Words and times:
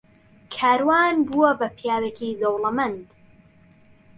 کاروان 0.55 1.15
بووە 1.27 1.51
بە 1.59 1.67
پیاوێکی 1.77 2.37
دەوڵەمەند. 2.41 2.99